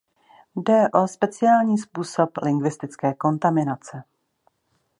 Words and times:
Jde 0.55 0.87
o 0.93 1.07
speciální 1.07 1.77
způsob 1.77 2.29
lingvistické 2.37 3.13
kontaminace. 3.13 4.03